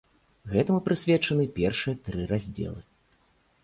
Гэтаму 0.53 0.79
прысвечаны 0.87 1.47
першыя 1.61 1.95
тры 2.09 2.29
раздзелы. 2.37 2.81